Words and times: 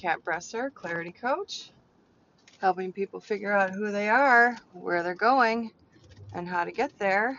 Janet 0.00 0.24
Bresser, 0.24 0.72
Clarity 0.72 1.12
Coach, 1.12 1.72
helping 2.58 2.92
people 2.92 3.20
figure 3.20 3.52
out 3.52 3.72
who 3.72 3.92
they 3.92 4.08
are, 4.08 4.56
where 4.72 5.02
they're 5.02 5.14
going, 5.14 5.70
and 6.32 6.48
how 6.48 6.64
to 6.64 6.72
get 6.72 6.98
there. 6.98 7.38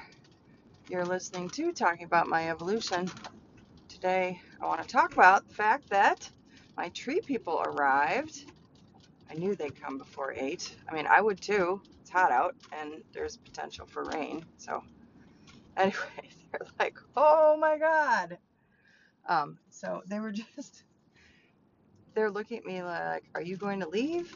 You're 0.88 1.06
listening 1.06 1.50
to 1.52 1.72
Talking 1.74 2.06
About 2.06 2.28
My 2.28 2.50
Evolution. 2.50 3.10
Today, 3.90 4.40
I 4.62 4.68
want 4.68 4.82
to 4.82 4.88
talk 4.88 5.14
about 5.14 5.48
the 5.48 5.56
fact 5.56 5.90
that 5.90 6.30
my 6.78 6.90
tree 6.90 7.22
people 7.26 7.62
arrived. 7.64 8.46
I 9.30 9.36
knew 9.36 9.56
they'd 9.56 9.82
come 9.82 9.98
before 9.98 10.34
8. 10.38 10.78
I 10.90 10.94
mean, 10.96 11.08
I 11.08 11.22
would 11.22 11.42
too. 11.42 11.82
It's 12.02 12.12
hot 12.12 12.32
out 12.32 12.56
and 12.72 13.04
there's 13.14 13.38
potential 13.38 13.88
for 13.88 14.04
rain. 14.06 14.46
So, 14.58 14.84
anyway, 15.78 15.96
they're 16.52 16.68
like, 16.80 16.98
oh 17.18 17.58
my 17.60 17.78
God. 17.80 18.38
Um, 19.28 19.60
so 19.70 20.02
they 20.08 20.20
were 20.20 20.32
just, 20.56 20.84
they're 22.16 22.32
looking 22.32 22.60
at 22.60 22.66
me 22.66 22.84
like, 22.84 23.24
are 23.36 23.42
you 23.42 23.58
going 23.58 23.80
to 23.82 23.90
leave? 23.90 24.36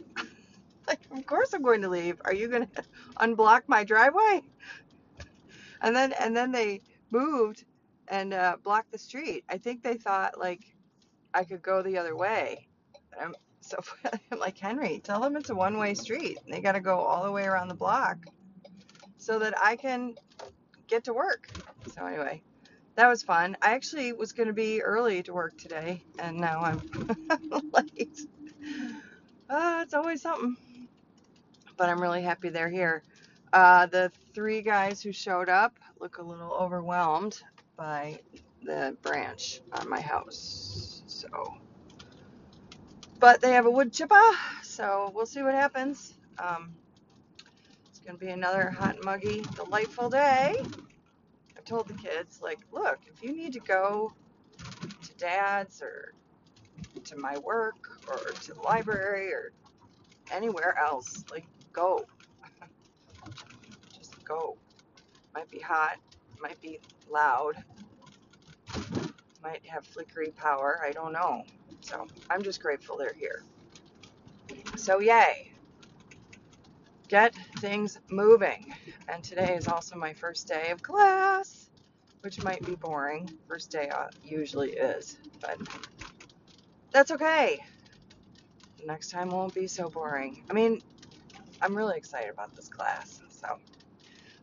like, 0.87 0.99
of 1.11 1.25
course 1.25 1.53
I'm 1.53 1.61
going 1.61 1.81
to 1.81 1.89
leave. 1.89 2.17
Are 2.25 2.33
you 2.33 2.49
going 2.49 2.67
to 2.75 2.83
unblock 3.19 3.63
my 3.67 3.83
driveway? 3.83 4.41
And 5.81 5.95
then, 5.95 6.13
and 6.19 6.35
then 6.35 6.51
they 6.51 6.81
moved 7.11 7.65
and 8.07 8.33
uh, 8.33 8.57
blocked 8.63 8.91
the 8.91 8.97
street. 8.97 9.43
I 9.49 9.57
think 9.57 9.83
they 9.83 9.95
thought 9.95 10.39
like 10.39 10.61
I 11.33 11.43
could 11.43 11.61
go 11.61 11.81
the 11.81 11.97
other 11.97 12.15
way. 12.15 12.67
I'm, 13.19 13.35
so 13.61 13.79
I'm 14.31 14.39
like, 14.39 14.57
Henry, 14.57 14.99
tell 15.03 15.19
them 15.19 15.35
it's 15.35 15.49
a 15.49 15.55
one 15.55 15.77
way 15.77 15.93
street. 15.93 16.39
They 16.49 16.61
got 16.61 16.73
to 16.73 16.81
go 16.81 16.99
all 16.99 17.23
the 17.23 17.31
way 17.31 17.43
around 17.43 17.67
the 17.67 17.75
block 17.75 18.17
so 19.17 19.39
that 19.39 19.53
I 19.61 19.75
can 19.75 20.15
get 20.87 21.03
to 21.05 21.13
work. 21.13 21.49
So, 21.87 22.05
anyway, 22.05 22.41
that 22.95 23.07
was 23.07 23.23
fun. 23.23 23.57
I 23.61 23.73
actually 23.73 24.13
was 24.13 24.31
going 24.31 24.47
to 24.47 24.53
be 24.53 24.81
early 24.81 25.21
to 25.23 25.33
work 25.33 25.57
today, 25.57 26.01
and 26.19 26.37
now 26.37 26.61
I'm 26.61 26.81
late. 27.73 28.19
Uh, 29.49 29.79
it's 29.83 29.93
always 29.93 30.21
something. 30.21 30.55
But 31.77 31.89
I'm 31.89 32.01
really 32.01 32.21
happy 32.21 32.49
they're 32.49 32.69
here. 32.69 33.03
Uh, 33.51 33.85
the 33.87 34.11
three 34.33 34.61
guys 34.61 35.01
who 35.01 35.11
showed 35.11 35.49
up 35.49 35.77
look 35.99 36.17
a 36.17 36.23
little 36.23 36.51
overwhelmed 36.51 37.39
by 37.77 38.19
the 38.63 38.95
branch 39.01 39.61
on 39.73 39.89
my 39.89 39.99
house. 39.99 41.03
So, 41.07 41.27
but 43.19 43.41
they 43.41 43.51
have 43.51 43.65
a 43.65 43.71
wood 43.71 43.91
chipper, 43.93 44.21
so 44.63 45.11
we'll 45.13 45.25
see 45.25 45.43
what 45.43 45.53
happens. 45.53 46.13
Um, 46.39 46.73
it's 47.89 47.99
going 47.99 48.17
to 48.17 48.25
be 48.25 48.31
another 48.31 48.69
hot, 48.69 49.03
muggy, 49.03 49.43
delightful 49.55 50.09
day. 50.09 50.55
Told 51.65 51.87
the 51.87 51.95
kids, 51.95 52.41
like, 52.41 52.59
look, 52.71 52.99
if 53.07 53.23
you 53.23 53.35
need 53.35 53.53
to 53.53 53.59
go 53.59 54.13
to 55.03 55.13
dad's 55.15 55.81
or 55.81 56.13
to 57.05 57.17
my 57.17 57.37
work 57.37 57.75
or 58.07 58.37
to 58.41 58.53
the 58.53 58.61
library 58.61 59.33
or 59.33 59.51
anywhere 60.31 60.77
else, 60.79 61.25
like, 61.31 61.45
go. 61.73 62.07
Just 63.97 64.23
go. 64.25 64.57
Might 65.33 65.49
be 65.49 65.59
hot, 65.59 65.97
might 66.41 66.61
be 66.61 66.79
loud, 67.09 67.55
might 69.43 69.65
have 69.67 69.85
flickery 69.85 70.31
power. 70.31 70.81
I 70.85 70.91
don't 70.91 71.13
know. 71.13 71.43
So 71.81 72.07
I'm 72.29 72.43
just 72.43 72.61
grateful 72.61 72.97
they're 72.97 73.13
here. 73.13 73.43
So, 74.75 74.99
yay. 74.99 75.51
Get 77.07 77.35
things 77.59 77.99
moving. 78.09 78.73
And 79.07 79.23
today 79.23 79.55
is 79.55 79.67
also 79.67 79.95
my 79.95 80.13
first 80.13 80.47
day 80.47 80.71
of 80.71 80.81
class, 80.81 81.69
which 82.21 82.41
might 82.41 82.65
be 82.65 82.75
boring. 82.75 83.37
First 83.47 83.71
day 83.71 83.91
usually 84.23 84.71
is, 84.71 85.19
but 85.41 85.59
that's 86.91 87.11
okay. 87.11 87.59
Next 88.85 89.11
time 89.11 89.31
won't 89.31 89.53
be 89.53 89.67
so 89.67 89.89
boring. 89.89 90.45
I 90.49 90.53
mean, 90.53 90.81
I'm 91.61 91.75
really 91.75 91.97
excited 91.97 92.31
about 92.31 92.55
this 92.55 92.69
class. 92.69 93.21
So, 93.29 93.59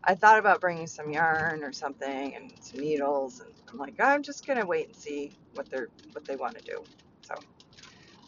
I 0.05 0.15
thought 0.15 0.39
about 0.39 0.61
bringing 0.61 0.87
some 0.87 1.11
yarn 1.11 1.62
or 1.65 1.72
something 1.72 2.34
and 2.34 2.53
some 2.61 2.81
needles, 2.81 3.41
and 3.41 3.53
I'm 3.71 3.78
like, 3.78 4.01
I'm 4.01 4.22
just 4.22 4.47
gonna 4.47 4.67
wait 4.67 4.87
and 4.89 4.97
see 4.97 5.37
what 5.55 5.71
they're 5.71 5.89
what 6.12 6.27
they 6.27 6.37
want 6.37 6.56
to 6.56 6.62
do. 6.62 6.84
So 7.22 7.34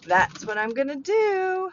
that's 0.07 0.47
what 0.47 0.59
I'm 0.59 0.75
gonna 0.75 0.97
do. 0.97 1.71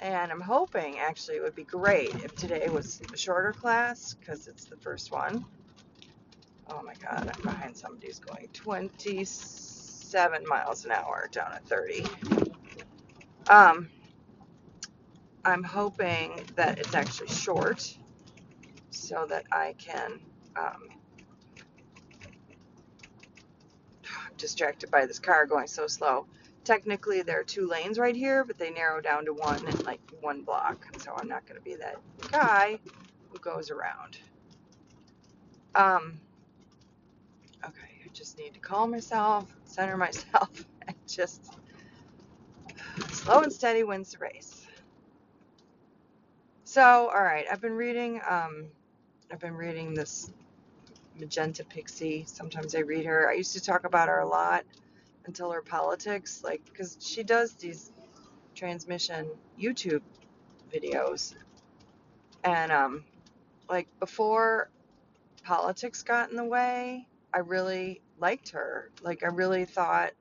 And 0.00 0.30
I'm 0.30 0.40
hoping 0.40 0.98
actually 0.98 1.36
it 1.36 1.42
would 1.42 1.54
be 1.56 1.64
great 1.64 2.14
if 2.16 2.34
today 2.36 2.68
was 2.68 3.00
a 3.12 3.16
shorter 3.16 3.52
class 3.52 4.14
because 4.14 4.46
it's 4.46 4.66
the 4.66 4.76
first 4.76 5.10
one. 5.10 5.44
Oh 6.68 6.82
my 6.82 6.94
god, 6.94 7.32
I'm 7.34 7.42
behind 7.42 7.76
somebody 7.76 8.06
who's 8.06 8.18
going 8.20 8.48
27 8.52 10.44
miles 10.48 10.84
an 10.84 10.92
hour 10.92 11.28
down 11.32 11.52
at 11.52 11.66
30. 11.66 12.06
Um, 13.48 13.90
I'm 15.44 15.64
hoping 15.64 16.46
that 16.56 16.78
it's 16.78 16.94
actually 16.94 17.28
short 17.28 17.96
so 18.90 19.26
that 19.28 19.46
I 19.50 19.74
can 19.78 20.20
um, 20.56 20.88
distracted 24.36 24.90
by 24.90 25.06
this 25.06 25.18
car 25.18 25.46
going 25.46 25.66
so 25.68 25.86
slow. 25.86 26.26
Technically, 26.68 27.22
there 27.22 27.40
are 27.40 27.44
two 27.44 27.66
lanes 27.66 27.98
right 27.98 28.14
here, 28.14 28.44
but 28.44 28.58
they 28.58 28.68
narrow 28.68 29.00
down 29.00 29.24
to 29.24 29.32
one 29.32 29.66
in 29.66 29.74
like 29.86 30.00
one 30.20 30.42
block. 30.42 30.86
So 30.98 31.14
I'm 31.16 31.26
not 31.26 31.46
going 31.46 31.56
to 31.58 31.64
be 31.64 31.76
that 31.76 31.96
guy 32.30 32.78
who 33.30 33.38
goes 33.38 33.70
around. 33.70 34.18
Um, 35.74 36.20
okay, 37.64 38.02
I 38.04 38.08
just 38.12 38.36
need 38.36 38.52
to 38.52 38.60
calm 38.60 38.90
myself, 38.90 39.50
center 39.64 39.96
myself, 39.96 40.50
and 40.86 40.94
just 41.06 41.46
slow 43.12 43.40
and 43.40 43.50
steady 43.50 43.82
wins 43.82 44.12
the 44.12 44.18
race. 44.18 44.66
So, 46.64 46.82
all 46.82 47.22
right, 47.22 47.46
I've 47.50 47.62
been 47.62 47.78
reading. 47.78 48.20
Um, 48.28 48.66
I've 49.32 49.40
been 49.40 49.56
reading 49.56 49.94
this 49.94 50.30
Magenta 51.18 51.64
Pixie. 51.64 52.24
Sometimes 52.26 52.74
I 52.74 52.80
read 52.80 53.06
her. 53.06 53.26
I 53.30 53.32
used 53.32 53.54
to 53.54 53.62
talk 53.62 53.84
about 53.84 54.08
her 54.08 54.18
a 54.18 54.28
lot 54.28 54.66
until 55.28 55.52
her 55.52 55.62
politics, 55.62 56.42
like, 56.42 56.64
because 56.64 56.96
she 57.00 57.22
does 57.22 57.52
these 57.52 57.92
transmission 58.54 59.28
YouTube 59.60 60.02
videos. 60.74 61.34
And, 62.44 62.72
um, 62.72 63.04
like, 63.68 63.88
before 64.00 64.70
politics 65.44 66.02
got 66.02 66.30
in 66.30 66.36
the 66.36 66.44
way, 66.44 67.06
I 67.32 67.38
really 67.40 68.00
liked 68.18 68.50
her. 68.50 68.90
Like, 69.02 69.22
I 69.22 69.28
really 69.28 69.66
thought, 69.66 70.12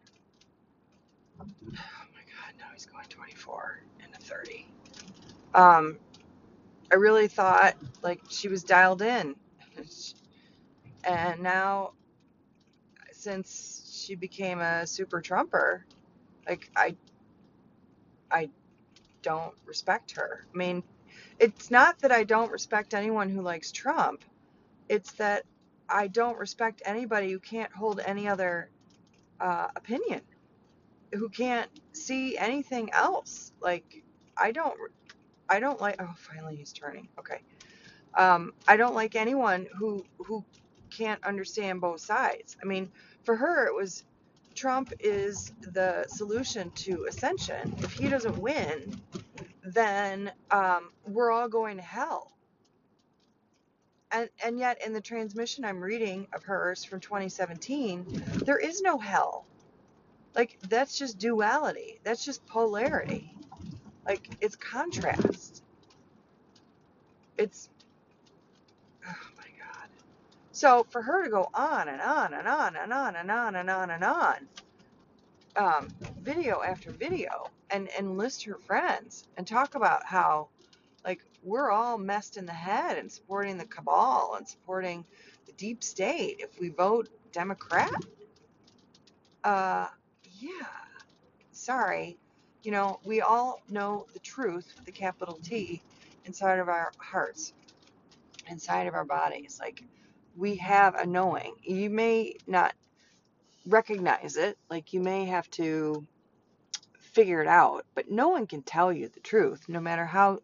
oh 1.39 1.45
my 1.74 1.74
God, 1.74 2.53
now 2.59 2.68
he's 2.74 2.85
going 2.85 3.06
24 3.07 3.81
and 4.03 4.13
a 4.13 4.19
30. 4.19 4.68
Um, 5.56 5.97
I 6.91 6.95
really 6.95 7.29
thought, 7.29 7.75
like, 8.03 8.22
she 8.29 8.50
was 8.50 8.63
dialed 8.63 9.01
in. 9.01 9.35
And 11.03 11.41
now, 11.41 11.94
since 13.13 13.76
she 14.07 14.16
became 14.16 14.62
a 14.62 14.88
super 14.88 15.19
Trumper, 15.19 15.85
like 16.47 16.69
I, 16.75 16.95
I 18.31 18.50
don't 19.22 19.53
respect 19.66 20.12
her. 20.15 20.45
I 20.54 20.57
mean, 20.57 20.83
it's 21.39 21.69
not 21.69 22.00
that 22.00 22.12
I 22.12 22.24
don't 22.24 22.50
respect 22.51 22.94
anyone 22.94 23.30
who 23.30 23.42
likes 23.42 23.71
Trump. 23.74 24.24
It's 24.88 25.12
that 25.13 25.44
I 25.89 26.07
don't 26.07 26.38
respect 26.38 26.81
anybody 26.86 27.31
who 27.31 27.39
can't 27.39 27.71
hold 27.74 28.00
any 28.00 28.30
other 28.30 28.69
uh, 29.42 29.68
opinion, 29.75 30.21
who 31.13 31.27
can't 31.27 31.69
see 31.92 32.38
anything 32.38 32.92
else. 32.94 33.51
Like 33.59 34.04
I 34.38 34.54
don't, 34.54 34.77
I 35.50 35.59
don't 35.59 35.81
like. 35.81 35.98
Oh, 36.01 36.13
finally 36.15 36.56
he's 36.56 36.71
turning. 36.71 37.09
Okay. 37.19 37.42
Um, 38.13 38.54
I 38.68 38.77
don't 38.77 38.95
like 38.95 39.15
anyone 39.15 39.68
who 39.77 40.06
who 40.19 40.45
can't 40.89 41.24
understand 41.25 41.81
both 41.81 42.00
sides. 42.00 42.56
I 42.63 42.65
mean, 42.65 42.89
for 43.27 43.35
her, 43.35 43.68
it 43.68 43.75
was 43.75 44.06
Trump 44.56 44.94
is 45.01 45.51
the 45.59 46.06
solution 46.07 46.71
to 46.71 47.06
ascension. 47.09 47.75
If 47.79 47.91
he 47.91 48.07
doesn't 48.07 48.38
win, 48.38 49.01
then 49.65 50.31
um, 50.50 50.91
we're 51.06 51.29
all 51.29 51.50
going 51.50 51.75
to 51.75 51.83
hell. 51.83 52.31
And, 54.13 54.29
and 54.41 54.57
yet, 54.57 54.81
in 54.85 54.94
the 54.94 55.01
transmission 55.01 55.65
I'm 55.65 55.81
reading 55.83 56.27
of 56.33 56.44
hers 56.44 56.85
from 56.85 57.01
2017, 57.01 58.24
there 58.45 58.57
is 58.57 58.81
no 58.81 58.97
hell. 58.97 59.45
Like, 60.33 60.57
that's 60.69 60.97
just 60.97 61.19
duality. 61.19 62.00
That's 62.06 62.23
just 62.23 62.45
polarity. 62.45 63.35
Like, 64.06 64.30
it's 64.39 64.56
contrast. 64.56 65.63
It's 67.38 67.68
so 70.57 70.86
for 70.92 71.04
her 71.04 71.24
to 71.24 71.30
go 71.30 71.48
on 71.54 71.88
and 71.89 72.01
on 72.01 72.33
and 72.33 72.48
on 72.48 72.75
and 72.77 72.94
on 72.94 73.15
and 73.15 73.31
on 73.31 73.56
and 73.56 73.69
on 73.69 73.92
and 73.92 74.04
on, 74.04 74.50
um, 75.56 75.94
video 76.24 76.62
after 76.63 76.94
video, 76.94 77.51
and 77.69 77.89
and 77.98 78.18
list 78.18 78.45
her 78.45 78.57
friends 78.65 79.25
and 79.38 79.48
talk 79.48 79.75
about 79.75 80.06
how, 80.06 80.50
like, 81.06 81.21
we're 81.44 81.71
all 81.71 81.98
messed 82.00 82.38
in 82.38 82.45
the 82.48 82.54
head 82.54 82.98
and 82.98 83.12
supporting 83.12 83.57
the 83.57 83.65
cabal 83.68 84.36
and 84.38 84.48
supporting 84.48 85.06
the 85.45 85.54
deep 85.54 85.83
state 85.83 86.38
if 86.39 86.51
we 86.59 86.69
vote 86.69 87.07
Democrat. 87.33 87.92
Uh, 89.44 89.88
yeah. 90.24 90.51
Sorry, 91.51 92.19
You 92.63 92.71
know, 92.71 93.00
we 93.04 93.21
all 93.21 93.63
know 93.69 94.07
the 94.13 94.19
truth, 94.19 94.74
with 94.75 94.86
the 94.86 94.92
capital 94.92 95.39
T, 95.44 95.83
inside 96.25 96.59
of 96.59 96.69
our 96.69 96.94
hearts, 97.00 97.54
inside 98.48 98.88
of 98.88 98.95
our 98.95 99.06
bodies. 99.06 99.59
Like 99.62 99.83
we 100.38 100.56
have 100.57 100.95
a 100.95 101.06
knowing. 101.06 101.56
You 101.63 101.89
may 101.89 102.36
not 102.45 102.74
recognize 103.66 104.38
it, 104.38 104.57
like 104.69 104.94
you 104.94 105.01
may 105.01 105.25
have 105.25 105.50
to 105.51 106.06
figure 107.00 107.42
it 107.42 107.48
out, 107.48 107.86
but 107.95 108.12
no 108.12 108.30
one 108.30 108.48
can 108.48 108.62
tell 108.62 108.94
you 108.94 109.10
the 109.10 109.19
truth, 109.19 109.68
no 109.68 109.80
matter 109.80 110.06
how 110.06 110.42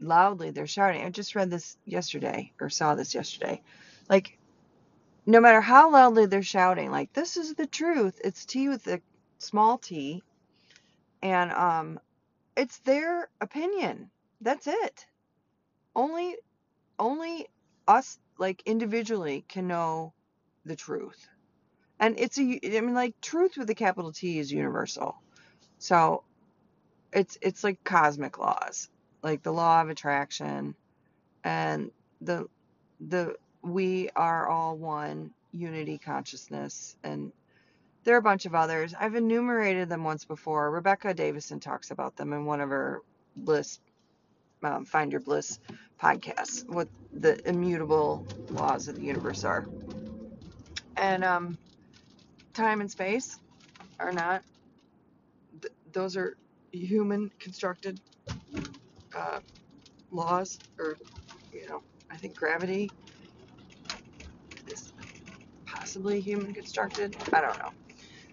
loudly 0.00 0.50
they're 0.50 0.66
shouting. 0.66 1.04
I 1.04 1.10
just 1.10 1.34
read 1.34 1.50
this 1.50 1.76
yesterday 1.84 2.52
or 2.60 2.70
saw 2.70 2.94
this 2.94 3.14
yesterday. 3.14 3.62
Like, 4.08 4.38
no 5.26 5.40
matter 5.40 5.60
how 5.60 5.90
loudly 5.92 6.26
they're 6.26 6.42
shouting, 6.42 6.90
like, 6.90 7.12
this 7.12 7.36
is 7.36 7.54
the 7.54 7.66
truth. 7.66 8.20
It's 8.24 8.44
T 8.44 8.68
with 8.68 8.86
a 8.86 9.00
small 9.38 9.78
t, 9.78 10.22
and 11.22 11.50
um, 11.52 12.00
it's 12.56 12.78
their 12.78 13.28
opinion. 13.40 14.10
That's 14.40 14.66
it. 14.66 15.06
Only, 15.96 16.36
only 16.98 17.48
us, 17.88 18.18
like, 18.38 18.62
individually 18.66 19.44
can 19.48 19.68
know 19.68 20.14
the 20.64 20.76
truth. 20.76 21.28
And 22.00 22.18
it's 22.18 22.38
a, 22.38 22.60
I 22.64 22.80
mean, 22.80 22.94
like, 22.94 23.20
truth 23.20 23.56
with 23.56 23.70
a 23.70 23.74
capital 23.74 24.12
T 24.12 24.38
is 24.38 24.52
universal. 24.52 25.16
So 25.78 26.24
it's 27.12 27.38
it's 27.42 27.64
like 27.64 27.82
cosmic 27.84 28.38
laws, 28.38 28.88
like 29.22 29.42
the 29.42 29.52
law 29.52 29.82
of 29.82 29.88
attraction 29.88 30.74
and 31.44 31.90
the 32.20 32.46
the 33.00 33.36
we 33.62 34.10
are 34.16 34.48
all 34.48 34.76
one 34.76 35.30
unity 35.52 35.98
consciousness 35.98 36.96
and 37.04 37.32
there 38.04 38.14
are 38.14 38.18
a 38.18 38.22
bunch 38.22 38.46
of 38.46 38.54
others. 38.54 38.94
I've 38.98 39.14
enumerated 39.14 39.88
them 39.88 40.04
once 40.04 40.24
before. 40.24 40.70
Rebecca 40.70 41.14
Davison 41.14 41.60
talks 41.60 41.90
about 41.90 42.16
them 42.16 42.32
in 42.32 42.44
one 42.46 42.60
of 42.60 42.70
her 42.70 43.02
bliss 43.36 43.80
um, 44.66 44.84
find 44.86 45.12
your 45.12 45.20
bliss 45.22 45.58
podcast, 46.02 46.64
what 46.68 46.88
the 47.12 47.38
immutable 47.48 48.26
laws 48.50 48.88
of 48.88 48.96
the 48.96 49.02
universe 49.02 49.44
are 49.44 49.66
and 50.96 51.24
um, 51.24 51.58
time 52.54 52.80
and 52.80 52.90
space 52.90 53.38
are 54.00 54.12
not 54.12 54.42
those 55.92 56.16
are 56.16 56.36
human 56.72 57.30
constructed 57.40 58.00
uh, 59.16 59.40
laws, 60.10 60.60
or 60.78 60.98
you 61.52 61.66
know, 61.68 61.80
I 62.10 62.16
think 62.16 62.36
gravity 62.36 62.94
is 64.66 64.92
possibly 65.66 66.20
human 66.20 66.54
constructed. 66.54 67.14
I 67.32 67.40
don't 67.40 67.58
know. 67.58 67.70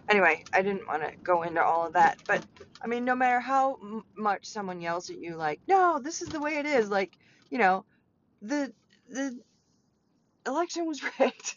Anyway, 0.09 0.45
I 0.53 0.61
didn't 0.61 0.87
want 0.87 1.03
to 1.03 1.11
go 1.23 1.43
into 1.43 1.63
all 1.63 1.87
of 1.87 1.93
that, 1.93 2.17
but 2.27 2.43
I 2.83 2.87
mean, 2.87 3.05
no 3.05 3.15
matter 3.15 3.39
how 3.39 3.75
m- 3.81 4.03
much 4.15 4.45
someone 4.47 4.81
yells 4.81 5.09
at 5.09 5.19
you, 5.19 5.35
like, 5.35 5.61
"No, 5.67 5.99
this 5.99 6.21
is 6.21 6.29
the 6.29 6.39
way 6.39 6.57
it 6.57 6.65
is," 6.65 6.89
like, 6.89 7.17
you 7.49 7.57
know, 7.59 7.85
the 8.41 8.73
the 9.09 9.39
election 10.45 10.85
was 10.85 11.01
rigged. 11.19 11.55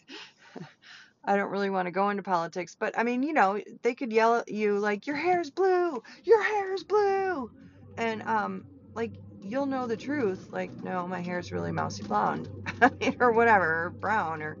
I 1.23 1.35
don't 1.35 1.49
really 1.51 1.69
want 1.69 1.87
to 1.87 1.91
go 1.91 2.09
into 2.09 2.23
politics, 2.23 2.75
but 2.79 2.97
I 2.97 3.03
mean, 3.03 3.23
you 3.23 3.33
know, 3.33 3.59
they 3.81 3.95
could 3.95 4.13
yell 4.13 4.37
at 4.37 4.49
you 4.49 4.79
like, 4.79 5.07
"Your 5.07 5.15
hair 5.17 5.41
is 5.41 5.51
blue, 5.51 6.01
your 6.23 6.43
hair 6.43 6.73
is 6.73 6.83
blue," 6.83 7.51
and 7.97 8.21
um, 8.23 8.65
like 8.95 9.13
you'll 9.41 9.65
know 9.65 9.87
the 9.87 9.97
truth. 9.97 10.47
Like, 10.51 10.71
no, 10.83 11.07
my 11.07 11.21
hair 11.21 11.39
is 11.39 11.51
really 11.51 11.71
mousy 11.71 12.03
blonde, 12.03 12.47
or 13.19 13.31
whatever, 13.33 13.85
or 13.85 13.89
brown 14.01 14.41
or 14.41 14.57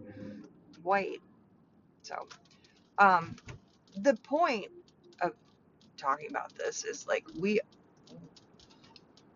white. 0.83 1.19
So, 2.03 2.27
um, 2.97 3.35
the 3.95 4.15
point 4.15 4.67
talking 5.97 6.29
about 6.29 6.55
this 6.55 6.85
is 6.85 7.07
like 7.07 7.25
we, 7.39 7.59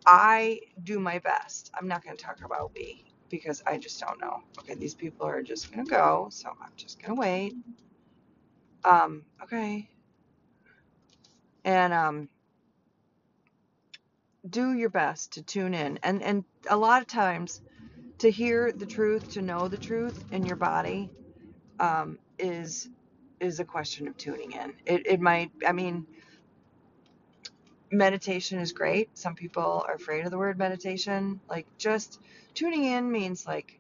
I 0.06 0.62
do 0.84 1.00
my 1.00 1.20
best. 1.20 1.72
I'm 1.80 1.88
not 1.88 2.04
going 2.04 2.18
to 2.18 2.24
talk 2.24 2.40
about 2.46 2.74
we 2.76 3.06
because 3.30 3.64
I 3.68 3.78
just 3.78 4.00
don't 4.02 4.22
know. 4.22 4.42
Okay, 4.60 4.76
these 4.76 4.96
people 4.96 5.28
are 5.28 5.44
just 5.44 5.72
going 5.74 5.86
to 5.86 5.90
go, 5.92 6.30
so 6.32 6.50
I'm 6.62 6.74
just 6.78 7.02
going 7.02 7.16
to 7.16 7.22
wait. 7.22 7.56
Um, 8.86 9.26
okay. 9.44 9.90
And 11.66 11.94
um 11.94 12.30
do 14.50 14.74
your 14.74 14.90
best 14.90 15.34
to 15.34 15.44
tune 15.44 15.74
in. 15.74 16.00
And 16.04 16.24
and 16.24 16.46
a 16.70 16.78
lot 16.78 17.02
of 17.02 17.08
times 17.10 17.62
to 18.20 18.32
hear 18.32 18.72
the 18.72 18.88
truth, 18.88 19.30
to 19.34 19.42
know 19.44 19.68
the 19.70 19.78
truth 19.78 20.24
in 20.32 20.46
your 20.46 20.58
body 20.58 21.12
um 21.80 22.20
is 22.40 22.90
is 23.40 23.60
a 23.60 23.66
question 23.66 24.08
of 24.08 24.18
tuning 24.18 24.54
in. 24.54 24.74
It 24.86 25.08
it 25.08 25.22
might 25.22 25.52
I 25.68 25.74
mean 25.74 26.08
meditation 27.92 28.60
is 28.60 28.74
great. 28.74 29.18
Some 29.18 29.36
people 29.36 29.84
are 29.88 29.96
afraid 29.96 30.26
of 30.26 30.32
the 30.32 30.38
word 30.38 30.58
meditation. 30.58 31.40
Like 31.50 31.68
just 31.78 32.20
tuning 32.54 32.86
in 32.86 33.12
means 33.12 33.46
like 33.46 33.80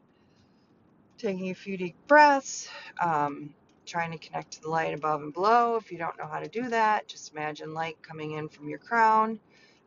taking 1.17 1.49
a 1.51 1.55
few 1.55 1.77
deep 1.77 1.95
breaths, 2.07 2.69
um, 3.01 3.53
trying 3.85 4.11
to 4.11 4.17
connect 4.17 4.51
to 4.53 4.61
the 4.61 4.69
light 4.69 4.93
above 4.93 5.21
and 5.21 5.33
below. 5.33 5.77
If 5.77 5.91
you 5.91 5.97
don't 5.97 6.17
know 6.17 6.27
how 6.27 6.39
to 6.39 6.47
do 6.47 6.69
that, 6.69 7.07
just 7.07 7.33
imagine 7.33 7.73
light 7.73 7.97
coming 8.03 8.33
in 8.33 8.49
from 8.49 8.69
your 8.69 8.79
crown 8.79 9.39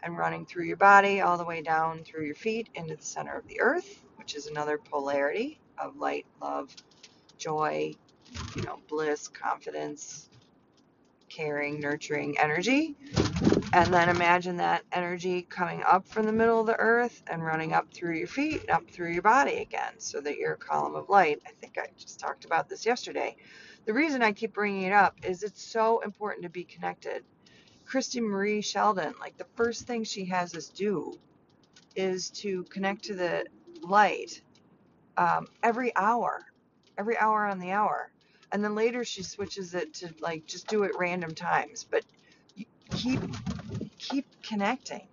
and 0.03 0.17
running 0.17 0.47
through 0.47 0.65
your 0.65 0.77
body 0.77 1.21
all 1.21 1.39
the 1.39 1.45
way 1.45 1.63
down 1.63 2.05
through 2.05 2.27
your 2.27 2.35
feet 2.35 2.69
into 2.75 2.97
the 2.97 3.05
center 3.05 3.37
of 3.37 3.47
the 3.49 3.61
earth, 3.61 4.05
which 4.17 4.35
is 4.35 4.47
another 4.47 4.79
polarity 4.79 5.61
of 5.79 5.97
light, 5.97 6.27
love, 6.41 6.75
joy, 7.39 7.93
you 8.57 8.63
know, 8.63 8.79
bliss, 8.89 9.29
confidence, 9.29 10.29
caring, 11.29 11.81
nurturing 11.81 12.39
energy. 12.39 12.97
And 13.73 13.95
then 13.95 14.11
imagine 14.11 14.59
that 14.59 14.85
energy 14.93 15.45
coming 15.45 15.85
up 15.85 16.09
from 16.09 16.27
the 16.27 16.33
middle 16.33 16.61
of 16.61 16.67
the 16.67 16.77
earth 16.79 17.23
and 17.29 17.45
running 17.45 17.73
up 17.73 17.93
through 17.95 18.17
your 18.19 18.29
feet 18.29 18.63
and 18.63 18.71
up 18.73 18.91
through 18.91 19.13
your 19.13 19.23
body 19.23 19.59
again 19.61 19.95
so 19.99 20.21
that 20.23 20.39
you're 20.39 20.55
a 20.55 20.59
column 20.59 20.97
of 20.97 21.09
light. 21.09 21.41
I 21.47 21.53
think 21.61 21.79
I 21.79 21.89
just 21.97 22.21
talked 22.21 22.45
about 22.47 22.69
this 22.69 22.87
yesterday. 22.87 23.37
The 23.87 23.95
reason 23.95 24.23
I 24.23 24.33
keep 24.33 24.55
bringing 24.55 24.85
it 24.85 24.93
up 24.93 25.17
is 25.23 25.45
it's 25.45 25.63
so 25.63 26.01
important 26.01 26.45
to 26.45 26.51
be 26.51 26.65
connected. 26.65 27.25
Christie 27.87 28.21
Marie 28.21 28.63
Sheldon, 28.63 29.15
like 29.21 29.39
the 29.39 29.47
first 29.57 29.87
thing 29.87 30.05
she 30.05 30.27
has 30.27 30.55
us 30.57 30.69
do 30.69 31.19
is 31.97 32.31
to 32.31 32.65
connect 32.65 33.05
to 33.05 33.15
the 33.15 33.47
light 33.83 34.43
um, 35.17 35.49
every 35.63 35.95
hour, 35.97 36.45
every 36.99 37.19
hour 37.19 37.47
on 37.47 37.61
the 37.61 37.73
hour. 37.73 38.13
And 38.53 38.65
then 38.65 38.75
later 38.75 39.05
she 39.05 39.23
switches 39.23 39.75
it 39.75 39.95
to 39.95 40.15
like 40.21 40.47
just 40.47 40.69
do 40.69 40.85
it 40.85 40.93
random 40.99 41.35
times, 41.35 41.85
but 41.91 42.05
keep 42.91 43.21
keep 44.03 44.27
connecting. 44.43 45.09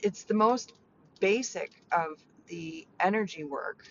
It's 0.00 0.24
the 0.24 0.34
most 0.34 0.74
basic 1.20 1.82
of 1.92 2.18
the 2.48 2.86
energy 3.00 3.44
work 3.44 3.86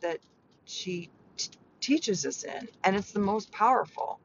that 0.00 0.18
she 0.66 1.10
t- 1.36 1.50
teaches 1.80 2.26
us 2.26 2.44
in, 2.44 2.68
and 2.84 2.96
it's 2.96 3.12
the 3.12 3.20
most 3.20 3.52
powerful. 3.52 4.20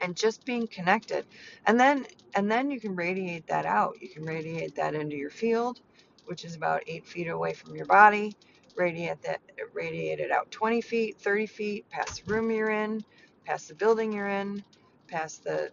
And 0.00 0.16
just 0.16 0.44
being 0.44 0.68
connected, 0.68 1.26
and 1.66 1.80
then 1.80 2.06
and 2.34 2.50
then 2.50 2.70
you 2.70 2.80
can 2.80 2.96
radiate 2.96 3.46
that 3.48 3.66
out. 3.66 3.96
You 4.02 4.10
can 4.10 4.24
radiate 4.24 4.76
that 4.76 4.94
into 4.94 5.16
your 5.16 5.30
field, 5.30 5.80
which 6.26 6.44
is 6.44 6.56
about 6.56 6.82
eight 6.86 7.06
feet 7.06 7.28
away 7.28 7.54
from 7.54 7.76
your 7.76 7.86
body. 7.86 8.36
Radiate 8.76 9.22
that, 9.22 9.40
radiate 9.74 10.20
it 10.20 10.30
out 10.32 10.50
20 10.50 10.80
feet, 10.82 11.20
30 11.20 11.46
feet, 11.46 11.90
past 11.90 12.18
the 12.24 12.32
room 12.32 12.50
you're 12.50 12.70
in, 12.70 13.04
past 13.46 13.68
the 13.68 13.74
building 13.74 14.12
you're 14.12 14.28
in, 14.28 14.64
past 15.08 15.44
the 15.44 15.70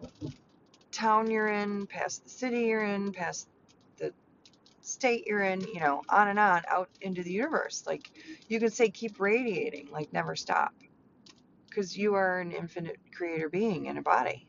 town 0.92 1.30
you're 1.30 1.48
in, 1.48 1.86
past 1.86 2.24
the 2.24 2.30
city 2.30 2.62
you're 2.62 2.84
in, 2.84 3.12
past 3.12 3.48
the 3.98 4.12
state 4.82 5.26
you're 5.26 5.42
in, 5.42 5.60
you 5.62 5.80
know, 5.80 6.02
on 6.08 6.28
and 6.28 6.38
on 6.38 6.62
out 6.68 6.90
into 7.00 7.22
the 7.22 7.32
universe. 7.32 7.84
Like 7.86 8.10
you 8.48 8.60
can 8.60 8.70
say, 8.70 8.90
keep 8.90 9.20
radiating, 9.20 9.88
like 9.92 10.12
never 10.12 10.36
stop, 10.36 10.74
because 11.68 11.96
you 11.96 12.14
are 12.14 12.40
an 12.40 12.52
infinite 12.52 12.98
creator 13.14 13.48
being 13.48 13.86
in 13.86 13.98
a 13.98 14.02
body. 14.02 14.46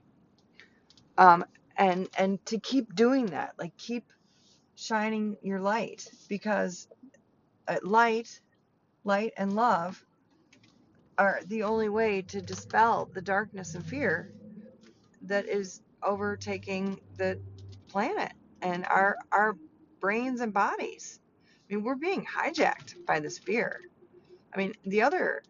Um, 1.17 1.45
and 1.77 2.09
and 2.17 2.43
to 2.47 2.59
keep 2.59 2.95
doing 2.95 3.27
that, 3.27 3.53
like 3.59 3.77
keep 3.77 4.05
shining 4.75 5.37
your 5.43 5.59
light, 5.59 6.07
because 6.29 6.87
uh, 7.67 7.77
light, 7.83 8.41
light 9.03 9.33
and 9.37 9.55
love 9.55 10.03
are 11.17 11.41
the 11.47 11.63
only 11.63 11.89
way 11.89 12.21
to 12.23 12.41
dispel 12.41 13.09
the 13.13 13.21
darkness 13.21 13.75
and 13.75 13.85
fear 13.85 14.31
that 15.23 15.47
is 15.47 15.81
overtaking 16.03 16.99
the 17.17 17.39
planet 17.87 18.33
and 18.61 18.85
our 18.85 19.17
our 19.31 19.57
brains 19.99 20.41
and 20.41 20.53
bodies. 20.53 21.19
I 21.69 21.75
mean, 21.75 21.83
we're 21.83 21.95
being 21.95 22.25
hijacked 22.25 23.05
by 23.05 23.19
this 23.19 23.37
fear. 23.37 23.81
I 24.53 24.57
mean, 24.57 24.73
the 24.85 25.01
other 25.01 25.43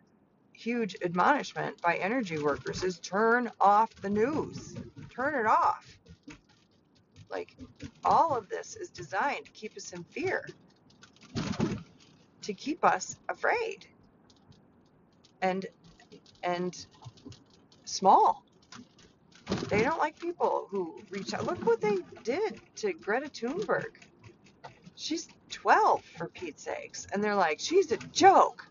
huge 0.54 0.96
admonishment 1.04 1.82
by 1.82 1.96
energy 1.96 2.38
workers 2.38 2.84
is 2.84 3.00
turn 3.00 3.50
off 3.60 3.90
the 4.02 4.10
news. 4.10 4.76
Turn 5.10 5.34
it 5.40 5.48
off. 5.48 5.98
Like 7.30 7.56
all 8.04 8.36
of 8.36 8.50
this 8.50 8.76
is 8.76 8.90
designed 8.90 9.46
to 9.46 9.52
keep 9.52 9.76
us 9.78 9.94
in 9.94 10.04
fear, 10.04 10.48
to 12.42 12.54
keep 12.54 12.84
us 12.84 13.16
afraid 13.30 13.88
and 15.42 15.66
and 16.44 16.86
small 17.86 18.44
They 19.72 19.84
don't 19.84 20.00
like 20.00 20.20
people 20.20 20.68
who 20.70 21.02
reach 21.10 21.34
out. 21.34 21.46
Look 21.46 21.66
what 21.66 21.80
they 21.80 22.00
did 22.24 22.60
to 22.76 22.92
Greta 22.92 23.30
Thunberg. 23.30 23.92
She's 24.96 25.30
12 25.50 26.04
for 26.18 26.28
Pete's 26.28 26.64
sakes. 26.64 27.08
And 27.14 27.24
they're 27.24 27.36
like, 27.36 27.62
she's 27.62 27.90
a 27.94 27.98
joke. 27.98 28.68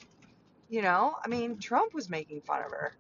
You 0.69 0.83
know, 0.83 1.14
I 1.25 1.28
mean, 1.28 1.57
Trump 1.57 1.95
was 1.95 2.11
making 2.11 2.42
fun 2.42 2.62
of 2.62 2.71
her. 2.71 2.92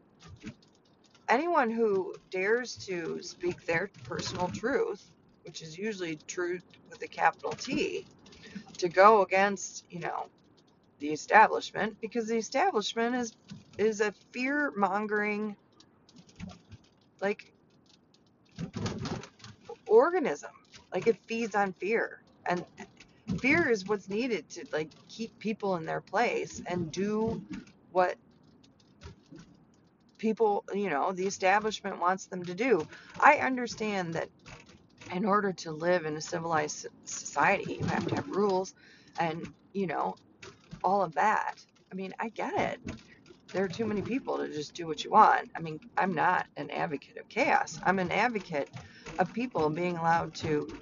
Anyone 1.28 1.68
who 1.68 2.14
dares 2.30 2.74
to 2.86 3.22
speak 3.22 3.66
their 3.66 3.90
personal 4.04 4.48
truth, 4.48 5.04
which 5.44 5.60
is 5.60 5.76
usually 5.76 6.16
truth 6.26 6.64
with 6.88 7.02
a 7.02 7.06
capital 7.06 7.52
T, 7.52 8.06
to 8.78 8.88
go 8.88 9.20
against, 9.20 9.84
you 9.90 10.00
know, 10.00 10.24
the 11.00 11.08
establishment, 11.08 12.00
because 12.00 12.28
the 12.28 12.38
establishment 12.38 13.14
is 13.14 13.36
is 13.76 14.00
a 14.00 14.12
fear 14.32 14.72
mongering 14.74 15.54
like 17.20 17.52
organism. 19.90 20.52
Like 20.94 21.06
it 21.06 21.18
feeds 21.26 21.54
on 21.54 21.74
fear. 21.74 22.22
And 22.46 22.64
fear 23.40 23.68
is 23.68 23.86
what's 23.86 24.08
needed 24.08 24.48
to 24.50 24.66
like 24.72 24.90
keep 25.08 25.38
people 25.38 25.76
in 25.76 25.84
their 25.84 26.00
place 26.00 26.62
and 26.66 26.90
do 26.90 27.42
what 27.92 28.16
people, 30.18 30.64
you 30.74 30.90
know, 30.90 31.12
the 31.12 31.26
establishment 31.26 32.00
wants 32.00 32.26
them 32.26 32.44
to 32.44 32.54
do. 32.54 32.86
I 33.18 33.36
understand 33.38 34.14
that 34.14 34.28
in 35.12 35.24
order 35.24 35.52
to 35.52 35.72
live 35.72 36.06
in 36.06 36.16
a 36.16 36.20
civilized 36.20 36.86
society, 37.04 37.78
you 37.80 37.86
have 37.86 38.06
to 38.08 38.14
have 38.16 38.28
rules 38.28 38.74
and, 39.18 39.52
you 39.72 39.86
know, 39.86 40.16
all 40.84 41.02
of 41.02 41.14
that. 41.14 41.54
I 41.92 41.94
mean, 41.94 42.14
I 42.20 42.28
get 42.28 42.54
it. 42.58 42.80
There 43.52 43.64
are 43.64 43.68
too 43.68 43.86
many 43.86 44.02
people 44.02 44.38
to 44.38 44.48
just 44.48 44.74
do 44.74 44.86
what 44.86 45.02
you 45.04 45.10
want. 45.10 45.50
I 45.56 45.60
mean, 45.60 45.80
I'm 45.96 46.14
not 46.14 46.46
an 46.56 46.70
advocate 46.70 47.16
of 47.18 47.28
chaos. 47.28 47.80
I'm 47.84 47.98
an 47.98 48.12
advocate 48.12 48.70
of 49.18 49.32
people 49.32 49.70
being 49.70 49.96
allowed 49.96 50.34
to 50.36 50.78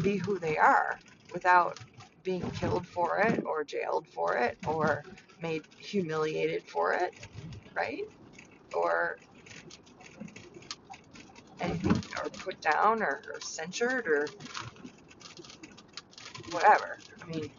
be 0.00 0.16
who 0.16 0.38
they 0.38 0.56
are 0.58 1.02
without 1.32 1.78
being 2.22 2.50
killed 2.52 2.86
for 2.88 3.18
it 3.18 3.42
or 3.44 3.64
jailed 3.64 4.06
for 4.08 4.36
it 4.36 4.58
or 4.64 5.04
made 5.40 5.64
humiliated 5.78 6.64
for 6.66 6.94
it, 6.94 7.14
right? 7.74 8.02
Or 8.72 9.20
anything, 11.60 12.04
or 12.16 12.30
put 12.30 12.60
down 12.60 13.02
or, 13.02 13.22
or 13.34 13.40
censured 13.40 14.08
or 14.08 14.32
whatever. 16.50 17.02
I 17.22 17.26
mean, 17.26 17.50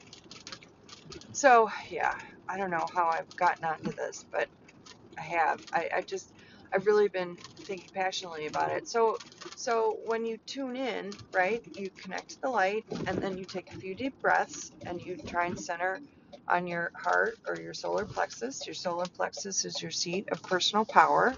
so 1.33 1.69
yeah, 1.89 2.15
I 2.49 2.57
don't 2.57 2.71
know 2.71 2.87
how 2.93 3.07
I've 3.07 3.35
gotten 3.35 3.65
onto 3.65 3.93
this, 3.93 4.25
but 4.31 4.49
I 5.17 5.23
have. 5.23 5.61
I, 5.73 5.89
I 5.97 6.01
just 6.03 6.33
I've 6.73 6.87
really 6.87 7.09
been 7.09 7.37
thinking 7.65 7.91
passionately 7.93 8.47
about 8.47 8.71
it. 8.71 8.87
So 8.87 9.19
so 9.57 9.99
when 10.05 10.25
you 10.25 10.37
tune 10.47 10.77
in, 10.77 11.17
right, 11.33 11.63
you 11.75 11.91
connect 11.97 12.31
to 12.31 12.41
the 12.43 12.49
light 12.51 12.85
and 13.07 13.21
then 13.21 13.37
you 13.37 13.45
take 13.45 13.69
a 13.71 13.79
few 13.79 13.95
deep 13.95 14.15
breaths 14.21 14.71
and 14.87 15.01
you 15.01 15.17
try 15.27 15.47
and 15.47 15.59
center 15.59 16.01
on 16.49 16.67
your 16.67 16.91
heart 16.95 17.39
or 17.47 17.59
your 17.59 17.73
solar 17.73 18.05
plexus. 18.05 18.67
Your 18.67 18.75
solar 18.75 19.07
plexus 19.07 19.65
is 19.65 19.81
your 19.81 19.91
seat 19.91 20.29
of 20.31 20.43
personal 20.43 20.85
power. 20.85 21.35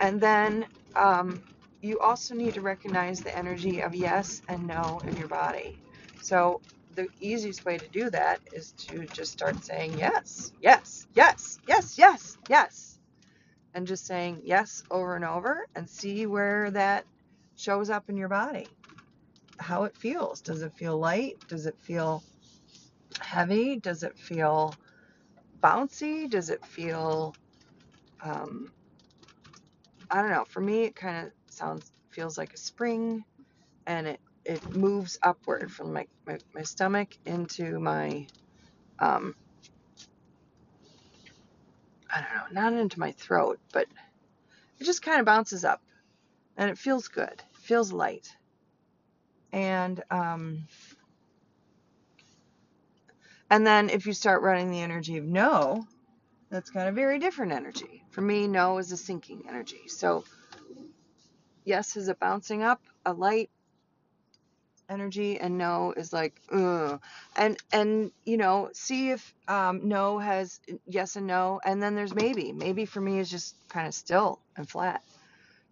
And 0.00 0.20
then 0.20 0.66
um, 0.96 1.44
you 1.82 2.00
also 2.00 2.34
need 2.34 2.54
to 2.54 2.62
recognize 2.62 3.22
the 3.22 3.36
energy 3.38 3.80
of 3.82 3.94
yes 3.94 4.42
and 4.48 4.66
no 4.66 5.02
in 5.06 5.16
your 5.16 5.28
body. 5.28 5.80
So 6.20 6.62
the 6.96 7.08
easiest 7.20 7.64
way 7.64 7.78
to 7.78 7.88
do 7.88 8.10
that 8.10 8.40
is 8.52 8.72
to 8.88 9.06
just 9.12 9.32
start 9.32 9.64
saying 9.64 9.98
yes, 9.98 10.52
yes, 10.60 11.06
yes, 11.14 11.60
yes, 11.68 11.98
yes, 11.98 12.38
yes. 12.48 12.97
And 13.78 13.88
just 13.88 14.06
saying 14.06 14.42
yes 14.44 14.82
over 14.90 15.16
and 15.16 15.24
over 15.24 15.66
and 15.76 15.88
see 15.90 16.26
where 16.26 16.72
that 16.72 17.06
shows 17.56 17.90
up 17.90 18.04
in 18.10 18.18
your 18.18 18.28
body. 18.30 18.76
How 19.60 19.84
it 19.84 19.96
feels. 19.96 20.42
Does 20.42 20.62
it 20.62 20.74
feel 20.76 20.98
light? 20.98 21.34
Does 21.48 21.66
it 21.66 21.76
feel 21.80 22.24
heavy? 23.20 23.80
Does 23.80 24.02
it 24.04 24.18
feel 24.18 24.78
bouncy? 25.64 26.30
Does 26.30 26.50
it 26.50 26.64
feel, 26.64 27.36
um, 28.24 28.72
I 30.10 30.22
don't 30.22 30.30
know. 30.32 30.46
For 30.50 30.60
me, 30.62 30.84
it 30.84 30.96
kind 30.96 31.26
of 31.28 31.32
sounds, 31.50 31.92
feels 32.12 32.38
like 32.38 32.54
a 32.54 32.58
spring 32.58 33.24
and 33.86 34.08
it 34.08 34.20
it 34.46 34.62
moves 34.74 35.18
upward 35.22 35.72
from 35.72 35.92
my, 35.92 36.06
my, 36.26 36.38
my 36.54 36.62
stomach 36.62 37.10
into 37.26 37.80
my, 37.80 38.28
um, 39.00 39.34
I 42.10 42.20
don't 42.20 42.54
know, 42.54 42.62
not 42.62 42.72
into 42.72 43.00
my 43.00 43.12
throat, 43.12 43.58
but 43.72 43.86
it 44.78 44.84
just 44.84 45.02
kind 45.02 45.20
of 45.20 45.26
bounces 45.26 45.64
up 45.64 45.82
and 46.56 46.70
it 46.70 46.78
feels 46.78 47.08
good. 47.08 47.32
It 47.32 47.56
feels 47.60 47.92
light. 47.92 48.34
And, 49.52 50.02
um, 50.10 50.66
and 53.50 53.66
then 53.66 53.90
if 53.90 54.06
you 54.06 54.12
start 54.12 54.42
running 54.42 54.70
the 54.70 54.82
energy 54.82 55.16
of 55.16 55.24
no, 55.24 55.86
that's 56.50 56.70
got 56.70 56.88
a 56.88 56.92
very 56.92 57.18
different 57.18 57.52
energy. 57.52 58.04
For 58.10 58.20
me, 58.20 58.46
no 58.46 58.78
is 58.78 58.92
a 58.92 58.96
sinking 58.96 59.44
energy. 59.48 59.88
So, 59.88 60.24
yes 61.64 61.96
is 61.96 62.08
a 62.08 62.14
bouncing 62.14 62.62
up, 62.62 62.82
a 63.04 63.12
light, 63.12 63.50
energy 64.88 65.38
and 65.38 65.58
no 65.58 65.92
is 65.96 66.12
like 66.12 66.34
Ugh. 66.52 67.00
and 67.36 67.56
and 67.72 68.10
you 68.24 68.36
know 68.36 68.70
see 68.72 69.10
if 69.10 69.34
um, 69.46 69.88
no 69.88 70.18
has 70.18 70.60
yes 70.86 71.16
and 71.16 71.26
no 71.26 71.60
and 71.64 71.82
then 71.82 71.94
there's 71.94 72.14
maybe. 72.14 72.52
Maybe 72.52 72.84
for 72.84 73.00
me 73.00 73.18
is 73.18 73.30
just 73.30 73.54
kind 73.68 73.86
of 73.86 73.94
still 73.94 74.40
and 74.56 74.68
flat. 74.68 75.02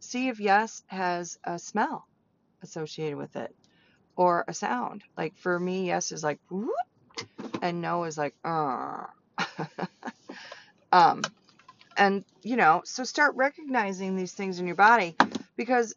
See 0.00 0.28
if 0.28 0.40
yes 0.40 0.82
has 0.86 1.38
a 1.44 1.58
smell 1.58 2.06
associated 2.62 3.16
with 3.16 3.36
it 3.36 3.54
or 4.16 4.44
a 4.48 4.54
sound. 4.54 5.02
Like 5.16 5.36
for 5.36 5.58
me 5.58 5.86
yes 5.86 6.12
is 6.12 6.22
like 6.22 6.40
whoop, 6.50 6.70
and 7.62 7.80
no 7.80 8.04
is 8.04 8.18
like 8.18 8.34
uh. 8.44 9.04
Um 10.92 11.22
and 11.96 12.24
you 12.42 12.56
know 12.56 12.82
so 12.84 13.04
start 13.04 13.34
recognizing 13.34 14.16
these 14.16 14.32
things 14.32 14.60
in 14.60 14.66
your 14.66 14.76
body 14.76 15.16
because 15.56 15.94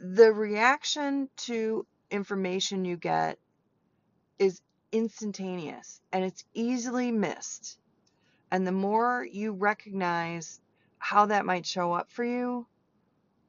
the 0.00 0.32
reaction 0.32 1.28
to 1.36 1.86
information 2.14 2.84
you 2.84 2.96
get 2.96 3.38
is 4.38 4.60
instantaneous 4.92 6.00
and 6.12 6.24
it's 6.24 6.44
easily 6.54 7.10
missed. 7.10 7.76
And 8.50 8.64
the 8.64 8.72
more 8.72 9.26
you 9.28 9.52
recognize 9.52 10.60
how 10.98 11.26
that 11.26 11.44
might 11.44 11.66
show 11.66 11.92
up 11.92 12.10
for 12.12 12.24
you, 12.24 12.66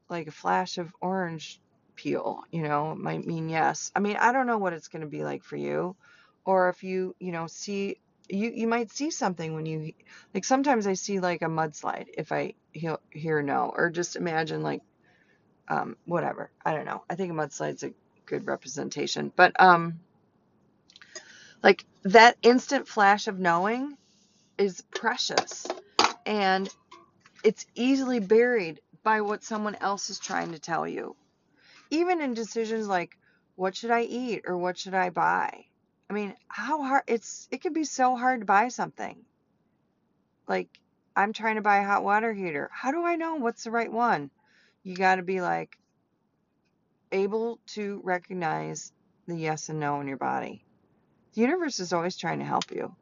like 0.09 0.27
a 0.27 0.31
flash 0.31 0.79
of 0.79 0.91
orange 0.99 1.61
peel, 1.95 2.43
you 2.51 2.63
know, 2.63 2.95
might 2.95 3.25
mean 3.25 3.49
yes. 3.49 3.91
I 3.95 3.99
mean, 3.99 4.17
I 4.17 4.31
don't 4.31 4.47
know 4.47 4.57
what 4.57 4.73
it's 4.73 4.87
going 4.87 5.03
to 5.03 5.07
be 5.07 5.23
like 5.23 5.43
for 5.43 5.55
you. 5.55 5.95
Or 6.43 6.69
if 6.69 6.83
you, 6.83 7.15
you 7.19 7.31
know, 7.31 7.45
see, 7.45 7.99
you, 8.27 8.49
you 8.49 8.67
might 8.67 8.91
see 8.91 9.11
something 9.11 9.53
when 9.53 9.67
you, 9.67 9.93
like 10.33 10.43
sometimes 10.43 10.87
I 10.87 10.93
see 10.93 11.19
like 11.19 11.43
a 11.43 11.45
mudslide 11.45 12.07
if 12.17 12.31
I 12.31 12.55
hear, 12.73 12.97
hear 13.11 13.43
no, 13.43 13.71
or 13.75 13.91
just 13.91 14.15
imagine 14.15 14.63
like, 14.63 14.81
um, 15.67 15.97
whatever. 16.05 16.51
I 16.65 16.73
don't 16.73 16.85
know. 16.85 17.03
I 17.09 17.15
think 17.15 17.31
a 17.31 17.35
mudslide's 17.35 17.83
a 17.83 17.93
good 18.25 18.47
representation. 18.47 19.31
But 19.35 19.59
um 19.59 19.99
like 21.63 21.85
that 22.03 22.37
instant 22.41 22.87
flash 22.87 23.27
of 23.27 23.39
knowing 23.39 23.97
is 24.57 24.81
precious 24.93 25.65
and 26.25 26.69
it's 27.43 27.65
easily 27.75 28.19
buried 28.19 28.81
by 29.03 29.21
what 29.21 29.43
someone 29.43 29.75
else 29.75 30.09
is 30.09 30.19
trying 30.19 30.51
to 30.51 30.59
tell 30.59 30.87
you. 30.87 31.15
Even 31.91 32.21
in 32.21 32.33
decisions 32.33 32.87
like 32.87 33.17
what 33.55 33.75
should 33.75 33.91
I 33.91 34.01
eat 34.01 34.43
or 34.47 34.57
what 34.57 34.77
should 34.77 34.93
I 34.93 35.09
buy? 35.09 35.65
I 36.09 36.13
mean, 36.13 36.35
how 36.47 36.83
hard 36.83 37.03
it's 37.07 37.47
it 37.51 37.61
can 37.61 37.73
be 37.73 37.83
so 37.85 38.15
hard 38.15 38.41
to 38.41 38.45
buy 38.45 38.67
something. 38.67 39.17
Like 40.47 40.69
I'm 41.15 41.33
trying 41.33 41.55
to 41.55 41.61
buy 41.61 41.77
a 41.77 41.85
hot 41.85 42.03
water 42.03 42.33
heater. 42.33 42.69
How 42.73 42.91
do 42.91 43.05
I 43.05 43.15
know 43.15 43.35
what's 43.35 43.63
the 43.63 43.71
right 43.71 43.91
one? 43.91 44.29
You 44.83 44.95
got 44.95 45.15
to 45.15 45.23
be 45.23 45.41
like, 45.41 45.77
able 47.15 47.59
to 47.67 48.01
recognize 48.03 48.91
the 49.27 49.35
yes 49.35 49.69
and 49.69 49.79
no 49.79 50.01
in 50.01 50.07
your 50.07 50.17
body. 50.17 50.63
The 51.33 51.41
universe 51.41 51.79
is 51.79 51.93
always 51.93 52.17
trying 52.17 52.39
to 52.39 52.45
help 52.45 52.71
you. 52.71 52.95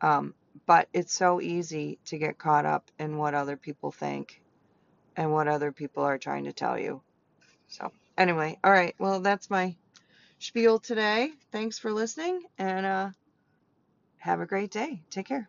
Um, 0.00 0.34
but 0.66 0.88
it's 0.92 1.14
so 1.14 1.40
easy 1.40 1.98
to 2.06 2.18
get 2.18 2.38
caught 2.38 2.66
up 2.66 2.90
in 2.98 3.16
what 3.16 3.34
other 3.34 3.56
people 3.56 3.90
think 3.90 4.40
and 5.16 5.32
what 5.32 5.48
other 5.48 5.72
people 5.72 6.02
are 6.02 6.18
trying 6.18 6.44
to 6.44 6.52
tell 6.52 6.78
you. 6.78 7.00
So, 7.68 7.90
anyway, 8.18 8.58
all 8.62 8.72
right. 8.72 8.94
Well, 8.98 9.20
that's 9.20 9.48
my 9.48 9.76
spiel 10.38 10.78
today. 10.78 11.30
Thanks 11.52 11.78
for 11.78 11.92
listening 11.92 12.42
and 12.58 12.84
uh, 12.84 13.10
have 14.18 14.40
a 14.40 14.46
great 14.46 14.70
day. 14.70 15.02
Take 15.10 15.26
care. 15.26 15.48